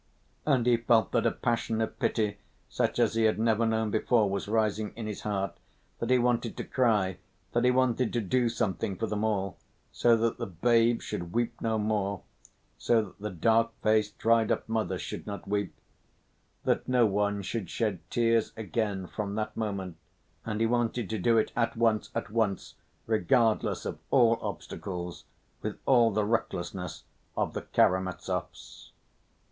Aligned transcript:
And 0.47 0.65
he 0.65 0.77
felt 0.77 1.11
that 1.11 1.27
a 1.27 1.31
passion 1.31 1.79
of 1.79 1.99
pity, 1.99 2.39
such 2.67 2.97
as 2.97 3.13
he 3.13 3.25
had 3.25 3.37
never 3.37 3.67
known 3.67 3.91
before, 3.91 4.27
was 4.27 4.47
rising 4.47 4.93
in 4.95 5.05
his 5.05 5.21
heart, 5.21 5.55
that 5.99 6.09
he 6.09 6.17
wanted 6.17 6.57
to 6.57 6.63
cry, 6.63 7.17
that 7.51 7.65
he 7.65 7.69
wanted 7.69 8.11
to 8.13 8.19
do 8.19 8.49
something 8.49 8.95
for 8.97 9.05
them 9.05 9.23
all, 9.23 9.57
so 9.91 10.17
that 10.17 10.39
the 10.39 10.47
babe 10.47 11.03
should 11.03 11.33
weep 11.33 11.53
no 11.61 11.77
more, 11.77 12.23
so 12.79 13.03
that 13.03 13.19
the 13.19 13.29
dark‐ 13.47 13.69
faced, 13.83 14.17
dried‐up 14.17 14.63
mother 14.67 14.97
should 14.97 15.27
not 15.27 15.47
weep, 15.47 15.71
that 16.63 16.87
no 16.89 17.05
one 17.05 17.43
should 17.43 17.69
shed 17.69 17.99
tears 18.09 18.53
again 18.57 19.05
from 19.05 19.35
that 19.35 19.55
moment, 19.55 19.97
and 20.47 20.61
he 20.61 20.65
wanted 20.65 21.11
to 21.11 21.19
do 21.19 21.37
it 21.37 21.51
at 21.55 21.77
once, 21.77 22.09
at 22.15 22.31
once, 22.31 22.73
regardless 23.05 23.85
of 23.85 23.99
all 24.09 24.39
obstacles, 24.41 25.25
with 25.61 25.77
all 25.85 26.09
the 26.09 26.25
recklessness 26.25 27.03
of 27.37 27.53
the 27.53 27.61
Karamazovs. 27.61 28.89